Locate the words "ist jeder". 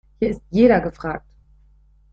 0.31-0.81